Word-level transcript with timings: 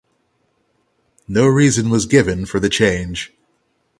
No 1.27 1.45
reason 1.45 1.91
was 1.91 2.07
given 2.07 2.47
for 2.47 2.59
the 2.59 2.69
change. 2.69 3.31